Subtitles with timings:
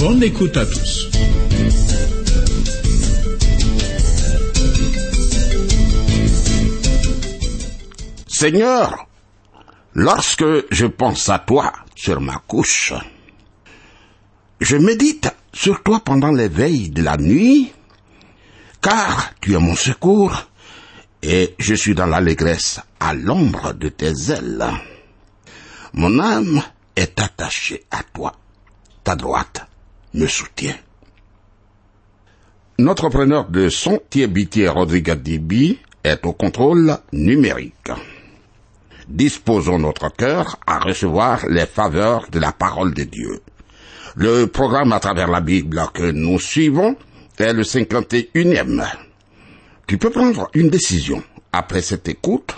[0.00, 1.10] Bonne écoute à tous.
[8.26, 9.06] Seigneur,
[9.92, 12.94] lorsque je pense à toi sur ma couche,
[14.58, 17.70] je médite sur toi pendant les veilles de la nuit,
[18.80, 20.46] car tu es mon secours
[21.22, 24.66] et je suis dans l'allégresse à l'ombre de tes ailes.
[25.92, 26.62] Mon âme
[26.96, 28.32] est attachée à toi.
[29.04, 29.66] Ta droite
[30.14, 30.76] me soutient.
[32.78, 37.90] Notre preneur de son, Thierry Rodriguez Dibi, est au contrôle numérique.
[39.08, 43.40] Disposons notre cœur à recevoir les faveurs de la parole de Dieu.
[44.14, 46.96] Le programme à travers la Bible que nous suivons
[47.38, 48.86] est le 51e.
[49.86, 51.22] Tu peux prendre une décision
[51.52, 52.54] après cette écoute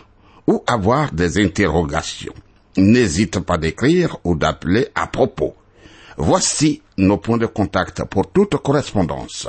[0.47, 2.35] ou avoir des interrogations.
[2.77, 5.55] N'hésite pas d'écrire ou d'appeler à propos.
[6.17, 9.49] Voici nos points de contact pour toute correspondance.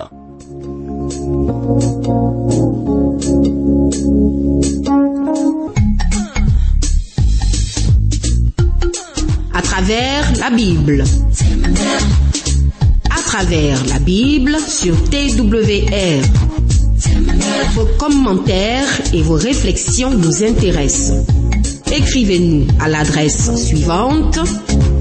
[9.53, 11.03] À travers la Bible.
[13.09, 16.23] À travers la Bible sur TWR.
[17.73, 21.25] Vos commentaires et vos réflexions nous intéressent.
[21.91, 24.39] Écrivez-nous à l'adresse suivante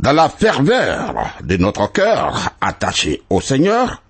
[0.00, 4.02] Dans la ferveur de notre cœur attaché au Seigneur,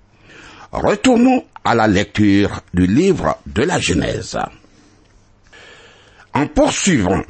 [0.71, 4.39] retournons à la lecture du livre de la Genèse.
[6.33, 7.23] En poursuivant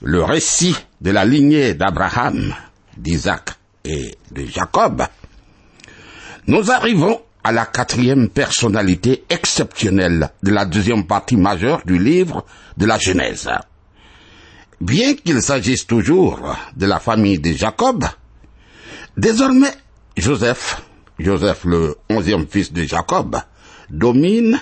[0.00, 2.54] le récit de la lignée d'Abraham,
[2.96, 3.50] d'Isaac
[3.84, 5.02] et de Jacob,
[6.46, 12.46] nous arrivons à la quatrième personnalité exceptionnelle de la deuxième partie majeure du livre
[12.78, 13.50] de la Genèse.
[14.80, 18.04] Bien qu'il s'agisse toujours de la famille de Jacob,
[19.16, 19.72] désormais
[20.16, 20.82] Joseph,
[21.18, 23.36] Joseph le onzième fils de Jacob,
[23.90, 24.60] domine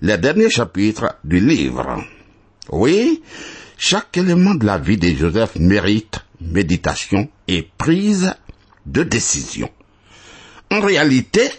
[0.00, 2.02] les derniers chapitres du livre.
[2.70, 3.22] Oui,
[3.76, 8.34] chaque élément de la vie de Joseph mérite méditation et prise
[8.86, 9.68] de décision.
[10.70, 11.50] En réalité,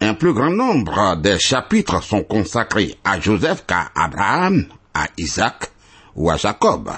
[0.00, 5.70] un plus grand nombre des chapitres sont consacrés à Joseph qu'à Abraham, à Isaac
[6.14, 6.90] ou à Jacob.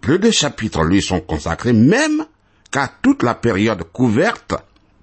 [0.00, 2.24] Plus de chapitres lui sont consacrés même
[2.70, 4.54] qu'à toute la période couverte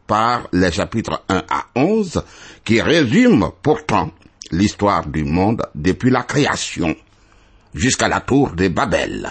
[0.08, 2.24] par les chapitres 1 à 11
[2.64, 4.12] qui résument pourtant
[4.52, 6.96] l'histoire du monde depuis la création
[7.74, 9.30] jusqu'à la tour de Babel.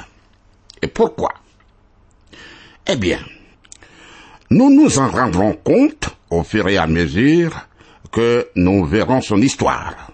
[0.82, 1.32] Et pourquoi?
[2.86, 3.20] Eh bien,
[4.50, 7.66] nous nous en rendrons compte au fur et à mesure
[8.12, 10.12] que nous verrons son histoire.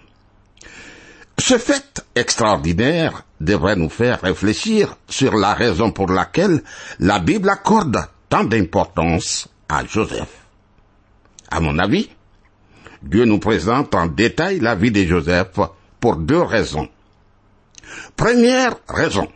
[1.45, 6.63] Ce fait extraordinaire devrait nous faire réfléchir sur la raison pour laquelle
[7.01, 7.99] la Bible accorde
[8.29, 10.47] tant d'importance à Joseph.
[11.51, 12.09] À mon avis,
[13.03, 15.59] Dieu nous présente en détail la vie de Joseph
[15.99, 16.89] pour deux raisons.
[18.15, 19.29] Première raison,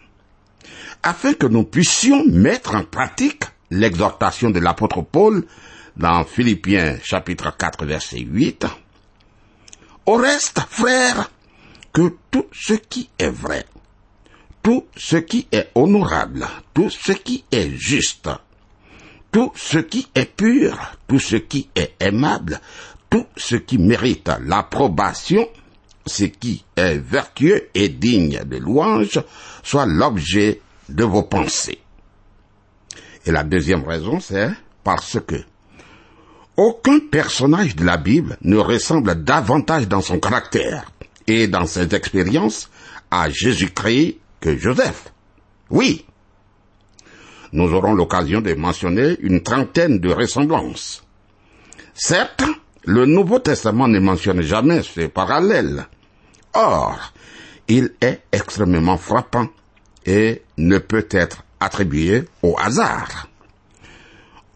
[1.02, 3.42] afin que nous puissions mettre en pratique
[3.72, 5.44] l'exhortation de l'apôtre Paul
[5.96, 8.64] dans Philippiens chapitre 4 verset 8.
[10.06, 11.28] Au reste, frères,
[11.96, 13.64] que tout ce qui est vrai,
[14.62, 18.28] tout ce qui est honorable, tout ce qui est juste,
[19.32, 20.78] tout ce qui est pur,
[21.08, 22.60] tout ce qui est aimable,
[23.08, 25.48] tout ce qui mérite l'approbation,
[26.04, 29.18] ce qui est vertueux et digne de louange,
[29.62, 30.60] soit l'objet
[30.90, 31.78] de vos pensées.
[33.24, 34.50] Et la deuxième raison, c'est
[34.84, 35.36] parce que
[36.58, 40.84] aucun personnage de la Bible ne ressemble davantage dans son caractère
[41.26, 42.70] et dans ses expériences
[43.10, 45.12] à Jésus-Christ que Joseph.
[45.70, 46.04] Oui.
[47.52, 51.04] nous aurons l'occasion de mentionner une trentaine de ressemblances.
[51.94, 52.44] Certes,
[52.84, 55.86] le Nouveau Testament ne mentionne jamais ces parallèles.
[56.54, 57.12] Or,
[57.68, 59.48] il est extrêmement frappant
[60.04, 63.28] et ne peut être attribué au hasard.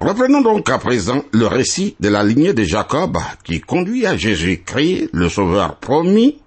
[0.01, 5.11] Reprenons donc à présent le récit de la lignée de Jacob qui conduit à Jésus-Christ,
[5.13, 6.40] le Sauveur promis.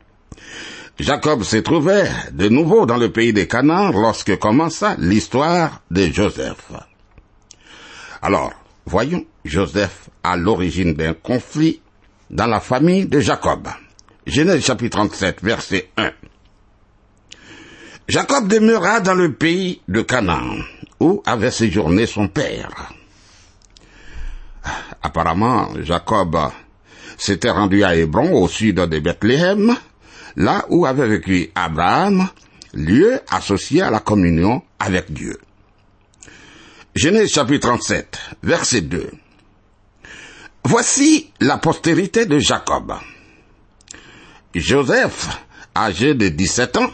[0.99, 6.71] Jacob se trouvait de nouveau dans le pays des Canaan lorsque commença l'histoire de Joseph.
[8.21, 8.53] Alors,
[8.85, 11.81] voyons Joseph à l'origine d'un conflit
[12.29, 13.67] dans la famille de Jacob.
[14.25, 16.11] Genèse chapitre 37, verset 1.
[18.07, 20.57] Jacob demeura dans le pays de Canaan,
[20.99, 22.93] où avait séjourné son père.
[25.01, 26.37] Apparemment, Jacob
[27.17, 29.75] s'était rendu à Hébron, au sud de Bethléem,
[30.35, 32.27] là où avait vécu Abraham,
[32.73, 35.37] lieu associé à la communion avec Dieu.
[36.95, 39.11] Genèse chapitre 37, verset 2.
[40.65, 42.93] Voici la postérité de Jacob.
[44.55, 45.29] Joseph,
[45.75, 46.91] âgé de 17 ans,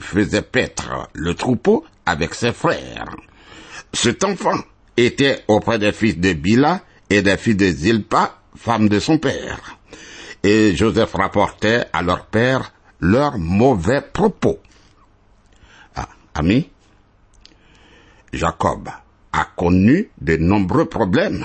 [0.00, 3.14] faisait paître le troupeau avec ses frères.
[3.92, 4.58] Cet enfant
[4.96, 6.80] était auprès des fils de Bila
[7.10, 9.78] et des fils de Zilpa, femme de son père.
[10.42, 12.72] Et Joseph rapportait à leur père
[13.02, 14.60] leurs mauvais propos.
[15.96, 16.70] Ah, ami,
[18.32, 18.88] Jacob
[19.32, 21.44] a connu de nombreux problèmes,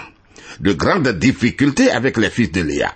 [0.59, 2.93] de grandes difficultés avec les fils de Léa.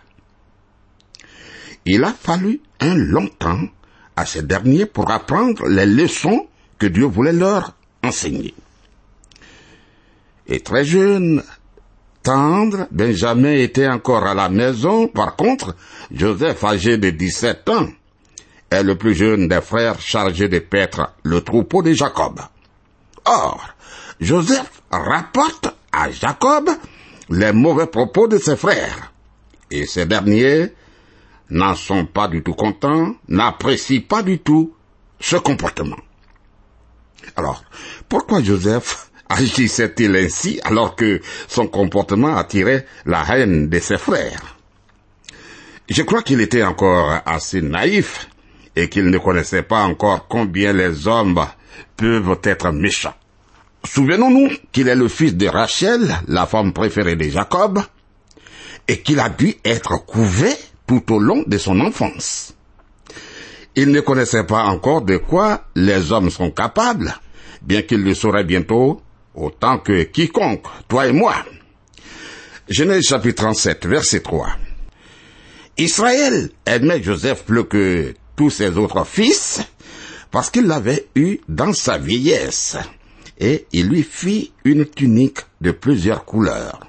[1.85, 3.63] Il a fallu un long temps
[4.15, 6.47] à ces derniers pour apprendre les leçons
[6.77, 8.53] que Dieu voulait leur enseigner.
[10.47, 11.41] Et très jeune,
[12.21, 15.07] tendre, Benjamin était encore à la maison.
[15.07, 15.75] Par contre,
[16.11, 17.87] Joseph, âgé de 17 ans,
[18.71, 22.39] est le plus jeune des frères chargé de paître le troupeau de Jacob.
[23.25, 23.75] Or,
[24.19, 26.69] Joseph rapporte à Jacob
[27.29, 29.11] les mauvais propos de ses frères.
[29.69, 30.73] Et ces derniers
[31.49, 34.73] n'en sont pas du tout contents, n'apprécient pas du tout
[35.19, 35.99] ce comportement.
[37.35, 37.63] Alors,
[38.09, 44.57] pourquoi Joseph agissait-il ainsi alors que son comportement attirait la haine de ses frères?
[45.89, 48.29] Je crois qu'il était encore assez naïf
[48.75, 51.45] et qu'il ne connaissait pas encore combien les hommes
[51.97, 53.15] peuvent être méchants.
[53.83, 57.81] Souvenons-nous qu'il est le fils de Rachel, la femme préférée de Jacob,
[58.87, 60.49] et qu'il a dû être couvé
[60.87, 62.53] tout au long de son enfance.
[63.75, 67.13] Il ne connaissait pas encore de quoi les hommes sont capables,
[67.61, 69.01] bien qu'il le saurait bientôt
[69.33, 71.35] autant que quiconque, toi et moi.
[72.67, 74.49] Genèse chapitre 37, verset 3.
[75.77, 78.13] Israël aimait Joseph plus que
[78.49, 79.61] ses autres fils,
[80.31, 82.77] parce qu'il l'avait eu dans sa vieillesse,
[83.37, 86.79] et il lui fit une tunique de plusieurs couleurs.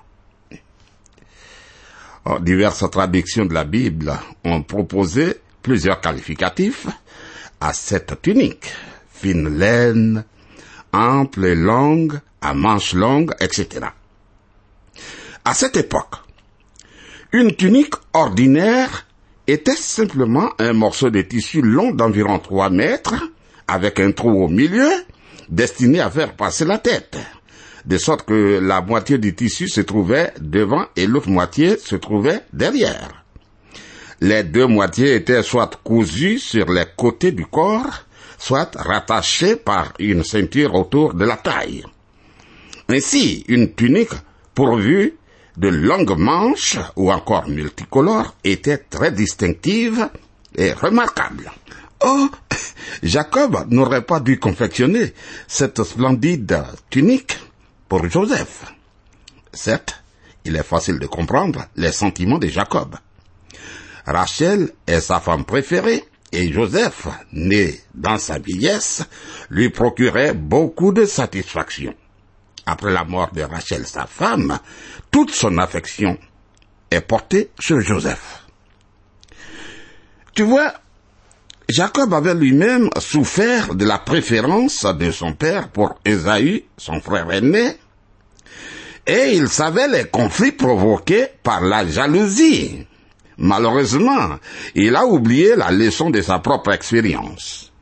[2.40, 6.86] Diverses traductions de la Bible ont proposé plusieurs qualificatifs
[7.60, 8.72] à cette tunique.
[9.12, 10.24] Fine laine,
[10.92, 13.86] ample et longue, à manches longues, etc.
[15.44, 16.14] À cette époque,
[17.32, 19.06] une tunique ordinaire
[19.52, 23.14] était simplement un morceau de tissu long d'environ 3 mètres,
[23.68, 24.90] avec un trou au milieu,
[25.48, 27.18] destiné à faire passer la tête
[27.84, 32.40] de sorte que la moitié du tissu se trouvait devant et l'autre moitié se trouvait
[32.52, 33.24] derrière.
[34.20, 38.04] Les deux moitiés étaient soit cousues sur les côtés du corps,
[38.38, 41.84] soit rattachées par une ceinture autour de la taille.
[42.88, 44.12] Ainsi, une tunique
[44.54, 45.14] pourvue
[45.56, 50.08] de longues manches ou encore multicolores était très distinctive
[50.56, 51.50] et remarquable.
[52.04, 52.28] Oh,
[53.02, 55.12] Jacob n'aurait pas dû confectionner
[55.46, 57.38] cette splendide tunique
[57.88, 58.72] pour Joseph.
[59.52, 60.02] Certes,
[60.44, 62.96] il est facile de comprendre les sentiments de Jacob.
[64.06, 69.04] Rachel est sa femme préférée et Joseph, né dans sa vieillesse,
[69.50, 71.94] lui procurait beaucoup de satisfaction.
[72.66, 74.58] Après la mort de Rachel, sa femme,
[75.10, 76.16] toute son affection
[76.90, 78.44] est portée sur Joseph.
[80.34, 80.72] Tu vois,
[81.68, 87.76] Jacob avait lui-même souffert de la préférence de son père pour Ésaü, son frère aîné,
[89.06, 92.86] et il savait les conflits provoqués par la jalousie.
[93.38, 94.38] Malheureusement,
[94.74, 97.72] il a oublié la leçon de sa propre expérience.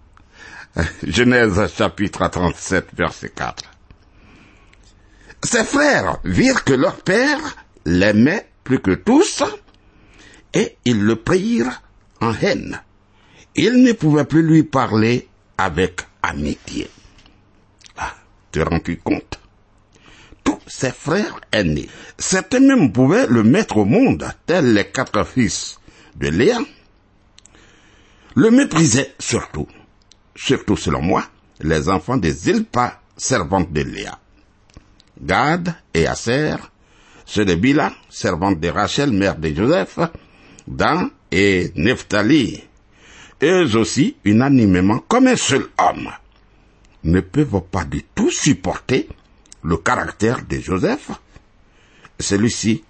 [1.06, 3.69] Genèse chapitre 37 verset 4.
[5.42, 9.42] Ses frères virent que leur père l'aimait plus que tous
[10.52, 11.82] et ils le prirent
[12.20, 12.80] en haine.
[13.56, 15.28] Ils ne pouvaient plus lui parler
[15.58, 16.90] avec amitié.
[17.96, 18.14] Ah,
[18.52, 19.40] te rends-tu compte
[20.44, 21.88] tous ses frères aînés.
[22.18, 25.78] Certains même pouvaient le mettre au monde, tels les quatre fils
[26.16, 26.58] de Léa.
[28.34, 29.66] Le méprisaient surtout,
[30.34, 31.24] surtout selon moi,
[31.60, 34.18] les enfants des Zilpa, servantes de Léa.
[35.20, 36.56] Gad et Aser,
[37.26, 39.98] ceux de Bila, servante de Rachel, mère de Joseph,
[40.66, 42.64] Dan et Nephtali,
[43.42, 46.10] eux aussi, unanimement, comme un seul homme,
[47.04, 49.08] ne peuvent pas du tout supporter
[49.62, 51.10] le caractère de Joseph,
[52.18, 52.84] celui-ci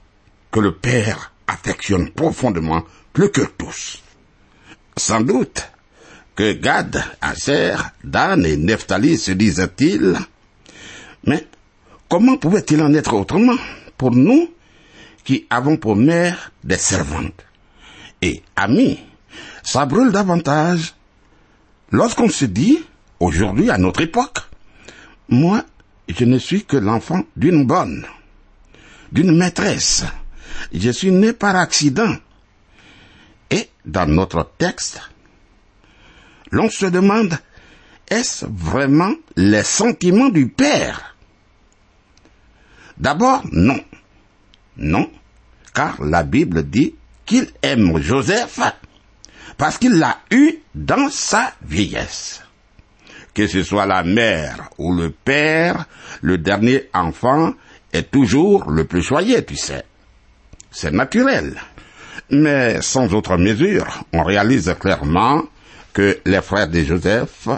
[0.50, 4.02] que le Père affectionne profondément plus que tous.
[4.96, 5.68] Sans doute
[6.34, 10.16] que Gad, Aser, Dan et Nephtali se disaient-ils,
[11.24, 11.46] mais
[12.10, 13.56] comment pouvait-il en être autrement
[13.96, 14.50] pour nous
[15.24, 17.46] qui avons pour mère des servantes?
[18.20, 18.98] Et amis
[19.62, 20.94] Ça brûle davantage
[21.92, 22.80] lorsqu'on se dit,
[23.20, 24.38] aujourd'hui à notre époque,
[25.28, 25.64] moi,
[26.08, 28.04] je ne suis que l'enfant d'une bonne,
[29.12, 30.04] d'une maîtresse.
[30.72, 32.16] Je suis né par accident.
[33.50, 35.00] Et dans notre texte,
[36.50, 37.38] l'on se demande,
[38.08, 41.09] est-ce vraiment les sentiments du Père
[43.00, 43.80] D'abord, non.
[44.76, 45.10] Non,
[45.74, 48.60] car la Bible dit qu'il aime Joseph
[49.56, 52.42] parce qu'il l'a eu dans sa vieillesse.
[53.32, 55.86] Que ce soit la mère ou le père,
[56.20, 57.54] le dernier enfant
[57.92, 59.84] est toujours le plus choyé, tu sais.
[60.70, 61.58] C'est naturel.
[62.28, 65.44] Mais sans autre mesure, on réalise clairement
[65.94, 67.48] que les frères de Joseph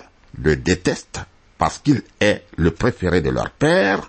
[0.41, 1.21] le détestent
[1.59, 4.09] parce qu'il est le préféré de leur père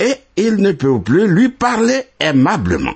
[0.00, 2.94] et ils ne peuvent plus lui parler aimablement.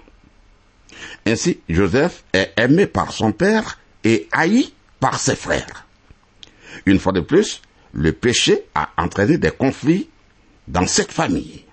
[1.26, 5.87] Ainsi, Joseph est aimé par son père et haï par ses frères.
[6.87, 10.08] Une fois de plus, le péché a entraîné des conflits
[10.66, 11.64] dans cette famille.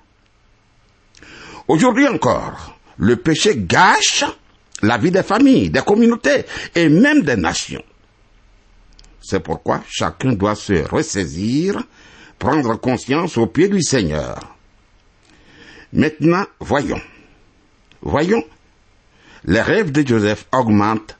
[1.67, 4.25] Aujourd'hui encore, le péché gâche
[4.81, 6.45] la vie des familles, des communautés
[6.75, 7.83] et même des nations.
[9.21, 11.83] C'est pourquoi chacun doit se ressaisir,
[12.39, 14.57] prendre conscience au pied du Seigneur.
[15.93, 17.01] Maintenant, voyons.
[18.01, 18.43] Voyons.
[19.45, 21.17] Les rêves de Joseph augmentent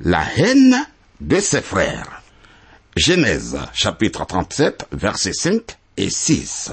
[0.00, 0.76] la haine
[1.20, 2.22] de ses frères.
[2.96, 5.62] Genèse chapitre 37 versets 5
[5.96, 6.72] et 6.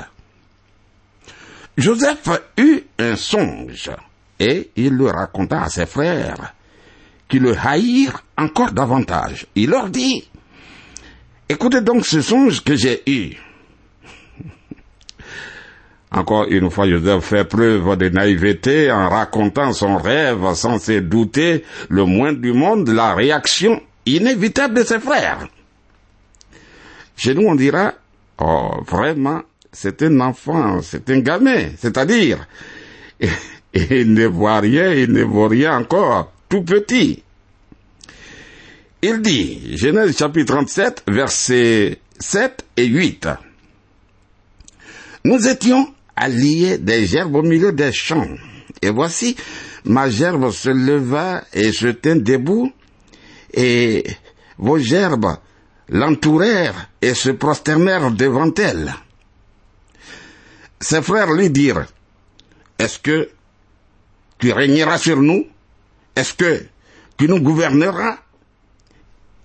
[1.77, 3.91] Joseph eut un songe
[4.39, 6.53] et il le raconta à ses frères
[7.27, 9.47] qui le haïrent encore davantage.
[9.55, 10.29] Il leur dit,
[11.49, 13.35] écoutez donc ce songe que j'ai eu.
[16.11, 21.63] Encore une fois, Joseph fait preuve de naïveté en racontant son rêve sans se douter
[21.89, 25.47] le moins du monde de la réaction inévitable de ses frères.
[27.17, 27.93] Chez nous, on dira,
[28.39, 32.47] oh, vraiment, c'est un enfant, c'est un gamin, c'est-à-dire,
[33.73, 37.23] il ne voit rien, il ne voit rien encore, tout petit.
[39.01, 43.27] Il dit, Genèse chapitre 37, versets 7 et 8.
[45.25, 48.27] Nous étions alliés des gerbes au milieu des champs.
[48.81, 49.35] Et voici,
[49.83, 52.71] ma gerbe se leva et se tint debout,
[53.53, 54.03] et
[54.57, 55.37] vos gerbes
[55.89, 58.93] l'entourèrent et se prosternèrent devant elle.
[60.79, 61.85] Ses frères lui dirent,
[62.77, 63.29] Est-ce que
[64.37, 65.45] tu régneras sur nous?
[66.15, 66.65] Est-ce que
[67.17, 68.17] tu nous gouverneras?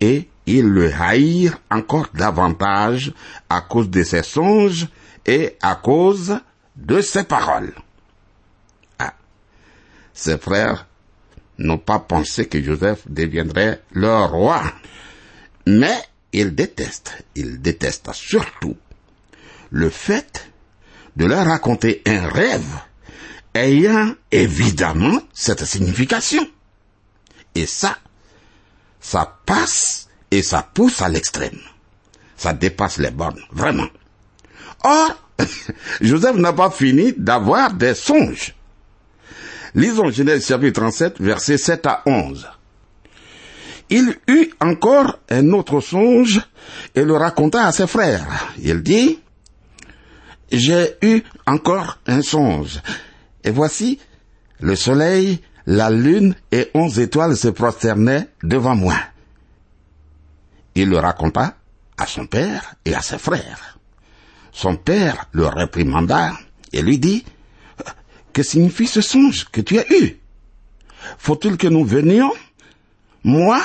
[0.01, 3.13] Et ils le haïrent encore davantage
[3.49, 4.89] à cause de ses songes
[5.27, 6.41] et à cause
[6.81, 7.75] de ses paroles.
[8.99, 9.15] Ah,
[10.13, 10.87] ses frères
[11.59, 14.63] n'ont pas pensé que Joseph deviendrait leur roi.
[15.67, 18.77] Mais ils détestent, ils détestent surtout
[19.71, 20.51] le fait
[21.17, 22.81] de leur raconter un rêve
[23.55, 26.47] ayant évidemment cette signification.
[27.55, 27.99] Et ça,
[29.01, 31.59] ça passe et ça pousse à l'extrême.
[32.37, 33.89] Ça dépasse les bornes, vraiment.
[34.83, 35.30] Or,
[36.01, 38.55] Joseph n'a pas fini d'avoir des songes.
[39.75, 42.49] Lisons Genèse chapitre 37, versets 7 à 11.
[43.91, 46.41] Il eut encore un autre songe
[46.95, 48.53] et le raconta à ses frères.
[48.59, 49.19] Il dit,
[50.51, 52.81] j'ai eu encore un songe.
[53.43, 53.99] Et voici,
[54.61, 58.97] le soleil, la lune et onze étoiles se prosternaient devant moi.
[60.75, 61.55] Il le raconta
[61.97, 63.80] à son père et à ses frères.
[64.53, 66.33] Son père le réprimanda
[66.73, 67.25] et lui dit,
[68.33, 70.19] que signifie ce songe que tu as eu?
[71.19, 72.33] Faut-il que nous venions?
[73.25, 73.61] Moi,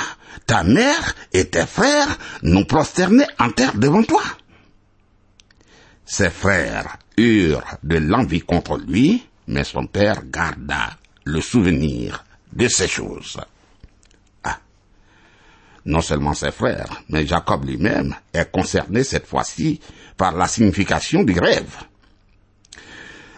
[0.46, 4.22] ta mère et tes frères nous prosterner en terre devant toi
[6.04, 10.90] Ses frères eurent de l'envie contre lui, mais son père garda
[11.24, 13.38] le souvenir de ces choses.
[15.86, 19.80] Non seulement ses frères, mais Jacob lui-même est concerné cette fois-ci
[20.16, 21.76] par la signification du rêve.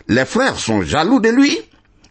[0.09, 1.59] Les frères sont jaloux de lui,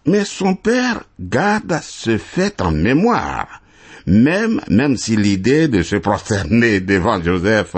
[0.06, 3.64] mais son père garde ce fait en mémoire,
[4.06, 7.76] même, même si l'idée de se prosterner devant Joseph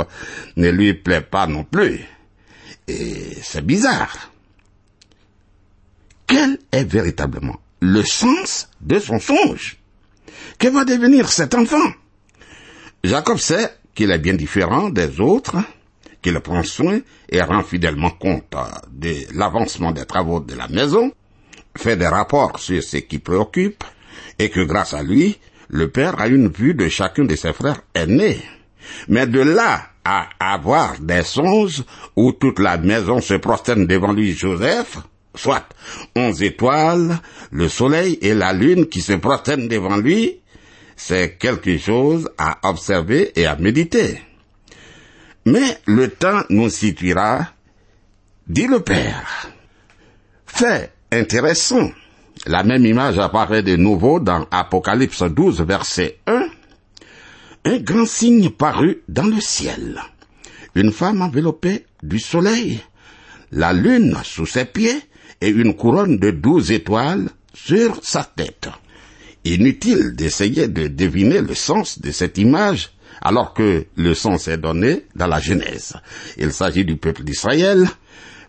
[0.58, 2.02] ne lui plaît pas non plus.
[2.90, 4.32] Et c'est bizarre.
[6.28, 9.78] Quel est véritablement le sens de son songe?
[10.58, 11.94] Que va devenir cet enfant?
[13.04, 15.58] Jacob sait qu'il est bien différent des autres,
[16.22, 18.54] qu'il prend soin et rend fidèlement compte
[18.92, 21.12] de l'avancement des travaux de la maison,
[21.78, 23.84] fait des rapports sur ce qui préoccupe,
[24.38, 25.38] et que grâce à lui,
[25.70, 28.42] le père a une vue de chacun de ses frères aînés.
[29.08, 31.84] Mais de là à avoir des songes
[32.16, 34.98] où toute la maison se prosterne devant lui Joseph,
[35.36, 35.68] soit
[36.16, 37.20] onze étoiles,
[37.52, 40.39] le soleil et la lune qui se prosternent devant lui,
[41.00, 44.20] c'est quelque chose à observer et à méditer.
[45.46, 47.48] Mais le temps nous situera,
[48.48, 49.50] dit le Père.
[50.46, 51.90] Fait intéressant.
[52.46, 56.48] La même image apparaît de nouveau dans Apocalypse 12, verset 1.
[57.66, 60.02] Un grand signe parut dans le ciel.
[60.76, 62.82] Une femme enveloppée du soleil,
[63.52, 65.02] la lune sous ses pieds
[65.40, 68.70] et une couronne de douze étoiles sur sa tête.
[69.46, 72.92] Inutile d'essayer de deviner le sens de cette image
[73.22, 75.96] alors que le sens est donné dans la Genèse.
[76.38, 77.88] Il s'agit du peuple d'Israël,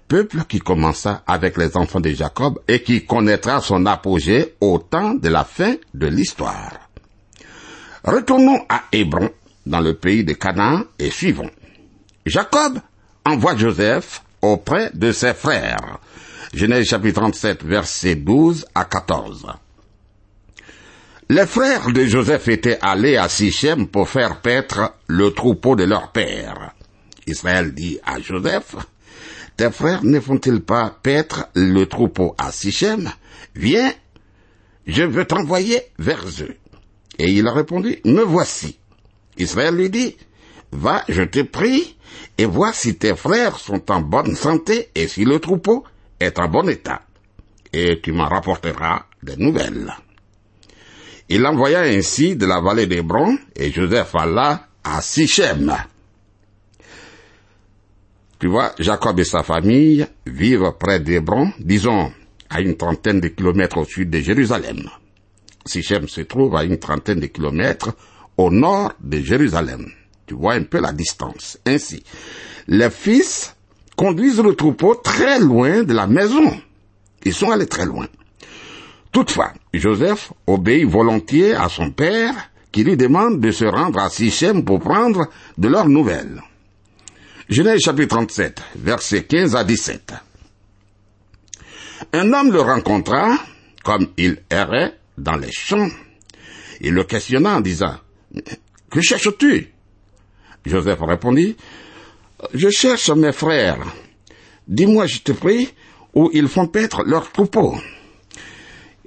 [0.09, 5.14] peuple qui commença avec les enfants de Jacob et qui connaîtra son apogée au temps
[5.14, 6.90] de la fin de l'histoire.
[8.04, 9.30] Retournons à Hébron,
[9.66, 11.50] dans le pays de Canaan, et suivons.
[12.26, 12.81] Jacob
[13.24, 15.98] envoie Joseph auprès de ses frères.
[16.53, 19.46] Genèse chapitre 37, versets 12 à 14.
[21.33, 26.11] Les frères de Joseph étaient allés à Sichem pour faire paître le troupeau de leur
[26.11, 26.75] père.
[27.25, 28.75] Israël dit à Joseph,
[29.57, 33.09] tes frères ne font-ils pas paître le troupeau à Sichem?
[33.55, 33.93] Viens,
[34.88, 36.57] je veux t'envoyer vers eux.
[37.21, 38.81] Et il a répondu, me voici.
[39.38, 40.16] Israël lui dit,
[40.73, 41.97] va, je te prie,
[42.38, 45.85] et vois si tes frères sont en bonne santé et si le troupeau
[46.19, 47.03] est en bon état.
[47.73, 49.95] Et tu m'en rapporteras des nouvelles.
[51.33, 55.73] Il envoya ainsi de la vallée d'Hébron, et Joseph alla à Sichem.
[58.40, 62.11] Tu vois, Jacob et sa famille vivent près d'Hébron, disons
[62.49, 64.90] à une trentaine de kilomètres au sud de Jérusalem.
[65.64, 67.93] Sichem se trouve à une trentaine de kilomètres
[68.37, 69.87] au nord de Jérusalem.
[70.27, 71.59] Tu vois un peu la distance.
[71.64, 72.03] Ainsi,
[72.66, 73.55] les fils
[73.95, 76.61] conduisent le troupeau très loin de la maison.
[77.25, 78.09] Ils sont allés très loin.
[79.12, 84.64] Toutefois, Joseph obéit volontiers à son père qui lui demande de se rendre à Sichem
[84.64, 86.40] pour prendre de leurs nouvelles.
[87.49, 90.12] Genèse chapitre 37, versets 15 à 17.
[92.12, 93.37] Un homme le rencontra,
[93.83, 95.88] comme il errait dans les champs.
[96.81, 97.96] Il le questionna en disant,
[98.90, 99.73] Que cherches-tu?
[100.64, 101.57] Joseph répondit,
[102.55, 103.85] Je cherche mes frères.
[104.68, 105.70] Dis-moi, je te prie,
[106.14, 107.75] où ils font paître leurs troupeaux.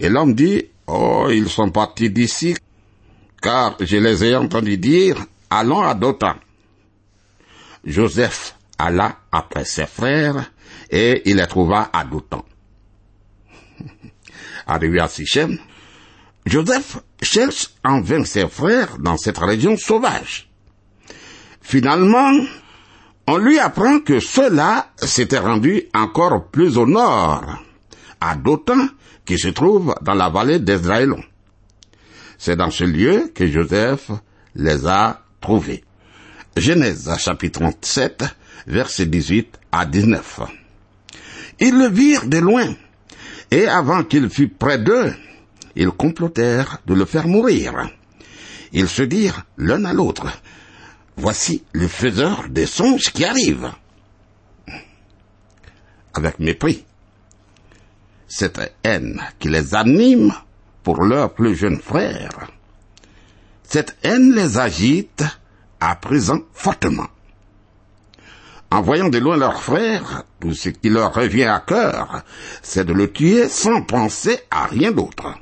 [0.03, 2.53] Et l'homme dit, Oh, ils sont partis d'ici,
[3.41, 5.15] car je les ai entendus dire,
[5.49, 6.35] allons à Dothan.
[7.85, 10.51] Joseph alla après ses frères,
[10.89, 12.43] et il les trouva à Dothan.
[14.67, 15.57] Arrivé à Sichem,
[16.45, 20.49] Joseph cherche en vain ses frères dans cette région sauvage.
[21.61, 22.45] Finalement,
[23.27, 27.63] on lui apprend que ceux-là s'étaient rendus encore plus au nord,
[28.23, 28.37] à
[29.25, 31.21] qui se trouve dans la vallée d'Ezraëlon.
[32.37, 34.11] C'est dans ce lieu que Joseph
[34.55, 35.83] les a trouvés.
[36.55, 38.23] Genèse chapitre 37,
[38.67, 40.41] versets 18 à 19.
[41.59, 42.73] Ils le virent de loin,
[43.51, 45.13] et avant qu'il fût près d'eux,
[45.75, 47.89] ils complotèrent de le faire mourir.
[48.71, 50.27] Ils se dirent l'un à l'autre,
[51.15, 53.71] Voici le faiseur des songes qui arrive.
[56.15, 56.85] Avec mépris.
[58.35, 60.33] Cette haine qui les anime
[60.81, 62.49] pour leur plus jeune frère.
[63.61, 65.23] Cette haine les agite
[65.79, 67.09] à présent fortement.
[68.71, 72.23] En voyant de loin leur frère, tout ce qui leur revient à cœur,
[72.63, 75.35] c'est de le tuer sans penser à rien d'autre.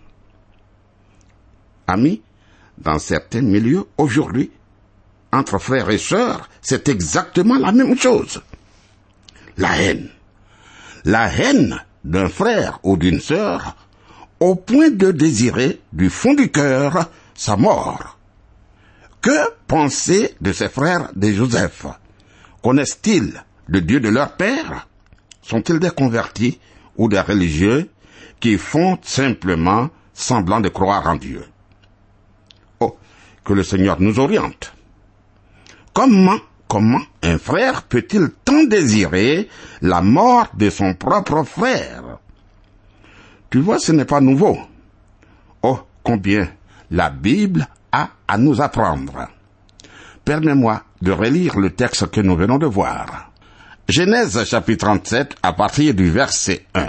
[1.88, 2.22] Amis,
[2.78, 4.52] dans certains milieux aujourd'hui,
[5.32, 8.42] entre frères et sœurs, c'est exactement la même chose.
[9.56, 10.10] La haine.
[11.06, 13.76] la haine d'un frère ou d'une sœur
[14.40, 18.18] au point de désirer du fond du cœur sa mort.
[19.22, 21.86] Que penser de ces frères de Joseph?
[22.64, 24.88] Connaissent-ils le Dieu de leur père?
[25.44, 26.60] Sont-ils des convertis
[26.98, 27.90] ou des religieux
[28.40, 31.46] qui font simplement semblant de croire en Dieu?
[32.80, 32.98] Oh,
[33.44, 34.74] que le Seigneur nous oriente.
[35.94, 36.40] Comment,
[36.72, 39.50] comment un frère peut-il tant désirer
[39.82, 42.20] la mort de son propre frère?
[43.50, 44.58] Tu vois, ce n'est pas nouveau.
[45.64, 46.48] Oh, combien
[46.90, 49.28] la Bible a à nous apprendre.
[50.24, 53.34] Permets-moi de relire le texte que nous venons de voir.
[53.90, 56.88] Genèse chapitre 37 à partir du verset 1.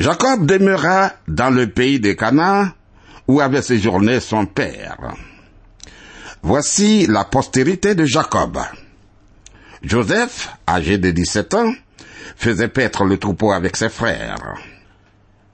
[0.00, 2.70] Jacob demeura dans le pays de Canaan
[3.28, 5.14] où avait séjourné son père.
[6.46, 8.58] Voici la postérité de Jacob.
[9.82, 11.72] Joseph, âgé de 17 ans,
[12.36, 14.36] faisait paître le troupeau avec ses frères.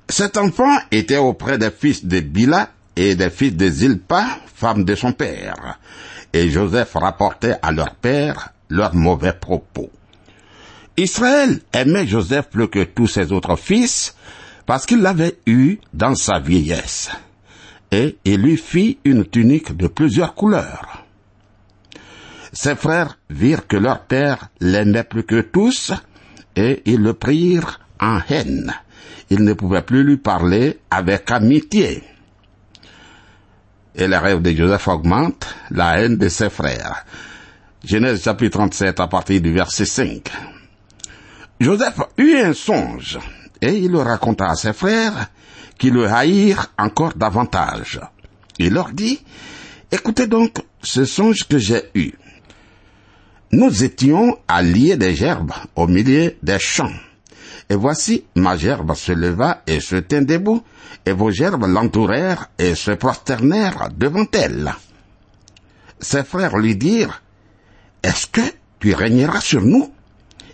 [0.09, 4.97] Cet enfant était auprès des fils de Bila et des fils de Zilpa, femme de
[4.97, 5.79] son père,
[6.33, 9.91] et Joseph rapportait à leur père leurs mauvais propos.
[10.97, 14.17] Israël aimait Joseph plus que tous ses autres fils,
[14.67, 17.11] parce qu'il l'avait eu dans sa vieillesse,
[17.91, 21.05] et il lui fit une tunique de plusieurs couleurs.
[22.53, 25.93] Ses frères virent que leur père l'aimait plus que tous,
[26.57, 28.73] et ils le prirent en haine.
[29.31, 32.03] Ils ne pouvaient plus lui parler avec amitié.
[33.95, 37.05] Et le rêve de Joseph augmente la haine de ses frères.
[37.85, 40.31] Genèse chapitre 37 à partir du verset 5.
[41.61, 43.19] Joseph eut un songe,
[43.61, 45.29] et il le raconta à ses frères,
[45.81, 48.01] qui le haïrent encore davantage.
[48.59, 49.25] Il leur dit,
[49.91, 52.13] écoutez donc ce songe que j'ai eu.
[53.51, 56.93] Nous étions alliés des gerbes au milieu des champs.
[57.71, 60.63] Et voici, ma gerbe se leva et se tint debout,
[61.07, 64.75] et vos gerbes l'entourèrent et se prosternèrent devant elle.
[65.99, 67.23] Ses frères lui dirent,
[68.03, 68.43] Est-ce que
[68.81, 69.93] tu régneras sur nous?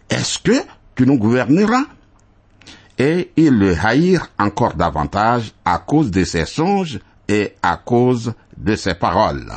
[0.09, 0.63] Est-ce que
[0.95, 1.85] tu nous gouverneras?
[2.99, 8.75] Et ils le haïrent encore davantage à cause de ses songes et à cause de
[8.75, 9.53] ses paroles.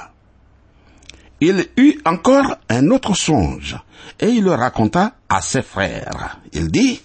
[1.42, 3.78] Il eut encore un autre songe,
[4.20, 6.40] et il le raconta à ses frères.
[6.52, 7.02] Il dit,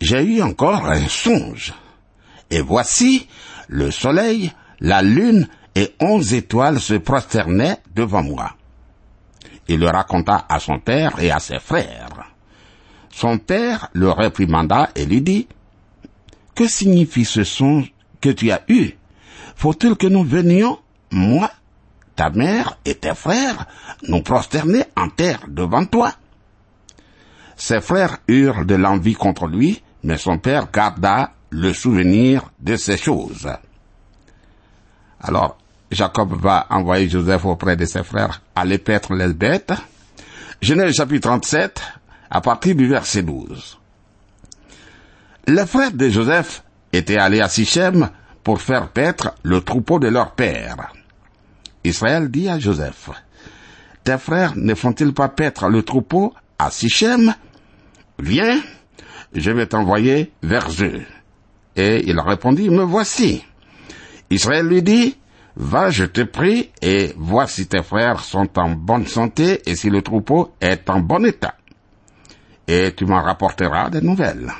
[0.00, 1.74] J'ai eu encore un songe,
[2.50, 3.28] et voici,
[3.68, 8.52] le soleil, la lune et onze étoiles se prosternaient devant moi.
[9.68, 12.13] Il le raconta à son père et à ses frères.
[13.14, 15.46] Son père le réprimanda et lui dit,
[16.56, 18.90] Que signifie ce songe que tu as eu?
[19.54, 20.80] Faut-il que nous venions,
[21.12, 21.48] moi,
[22.16, 23.66] ta mère et tes frères,
[24.08, 26.12] nous prosterner en terre devant toi?
[27.56, 32.96] Ses frères eurent de l'envie contre lui, mais son père garda le souvenir de ces
[32.96, 33.48] choses.
[35.20, 35.56] Alors,
[35.88, 39.72] Jacob va envoyer Joseph auprès de ses frères aller paître les bêtes.
[40.60, 41.80] Genèse chapitre 37,
[42.34, 43.78] à partir du verset 12.
[45.46, 48.10] Les frères de Joseph étaient allés à Sichem
[48.42, 50.92] pour faire paître le troupeau de leur père.
[51.84, 53.10] Israël dit à Joseph,
[54.02, 57.36] Tes frères ne font-ils pas paître le troupeau à Sichem?
[58.18, 58.60] Viens,
[59.32, 61.02] je vais t'envoyer vers eux.
[61.76, 63.44] Et il répondit, Me voici.
[64.30, 65.16] Israël lui dit,
[65.54, 69.88] Va, je te prie, et vois si tes frères sont en bonne santé et si
[69.88, 71.54] le troupeau est en bon état.
[72.66, 74.50] Et tu m'en rapporteras des nouvelles.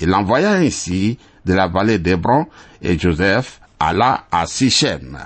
[0.00, 2.46] Il envoya ainsi de la vallée d'Hébron
[2.82, 5.18] et Joseph alla à Sichem.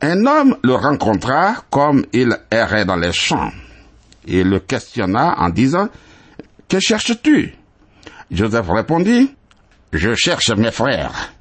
[0.00, 3.52] Un homme le rencontra comme il errait dans les champs.
[4.26, 5.88] Il le questionna en disant,
[6.68, 7.54] Que cherches-tu?
[8.30, 9.34] Joseph répondit,
[9.92, 11.32] Je cherche mes frères.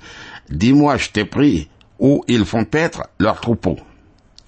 [0.49, 1.69] Dis-moi, je t'ai pris,
[1.99, 3.79] où ils font paître leurs troupeaux?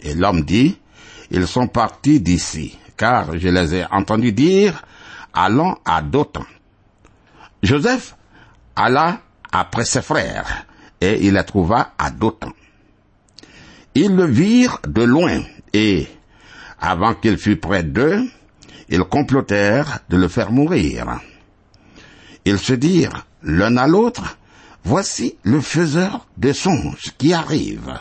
[0.02, 0.78] Et l'homme dit,
[1.32, 4.84] Ils sont partis d'ici, car je les ai entendus dire,
[5.34, 6.46] Allons à Dothan.
[7.62, 8.16] Joseph
[8.76, 9.20] alla
[9.52, 10.66] après ses frères,
[11.02, 12.52] et il les trouva à Dothan.
[13.96, 15.42] Ils le virent de loin,
[15.74, 16.08] et,
[16.80, 18.24] avant qu'il fût près d'eux,
[18.90, 21.20] ils complotèrent de le faire mourir.
[22.46, 24.38] Ils se dirent l'un à l'autre,
[24.88, 27.92] Voici le faiseur des songes qui arrive.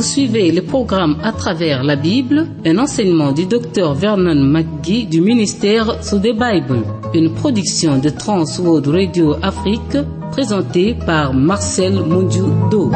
[0.00, 5.20] Vous suivez le programme à travers la Bible, un enseignement du docteur Vernon McGee du
[5.20, 9.98] ministère sous the Bible, une production de Trans World Radio Afrique
[10.30, 12.92] présentée par Marcel Mondiou-Do.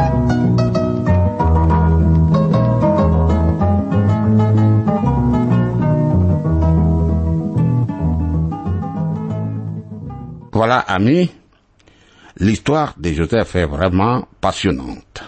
[10.51, 11.29] Voilà, amis,
[12.39, 15.21] l'histoire de Joseph est vraiment passionnante.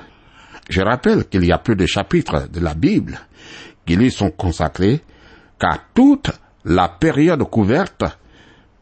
[0.69, 3.19] Je rappelle qu'il y a plus de chapitres de la Bible
[3.85, 5.01] qui lui sont consacrés
[5.59, 6.31] qu'à toute
[6.65, 8.03] la période couverte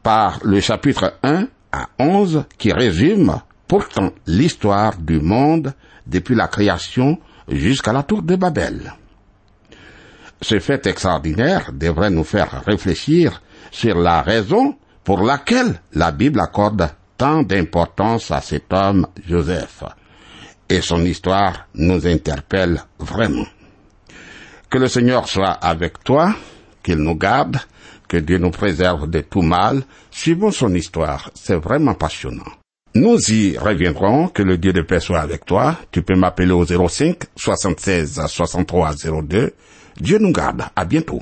[0.01, 5.73] par le chapitre 1 à 11 qui résume pourtant l'histoire du monde
[6.07, 8.93] depuis la création jusqu'à la tour de Babel.
[10.41, 16.89] Ce fait extraordinaire devrait nous faire réfléchir sur la raison pour laquelle la Bible accorde
[17.17, 19.83] tant d'importance à cet homme Joseph.
[20.69, 23.45] Et son histoire nous interpelle vraiment.
[24.69, 26.33] Que le Seigneur soit avec toi,
[26.83, 27.57] qu'il nous garde,
[28.07, 29.83] que Dieu nous préserve de tout mal.
[30.11, 32.51] Suivons son histoire, c'est vraiment passionnant.
[32.95, 35.75] Nous y reviendrons, que le Dieu de paix soit avec toi.
[35.91, 39.53] Tu peux m'appeler au 05 76 63 02.
[39.97, 41.21] Dieu nous garde, à bientôt.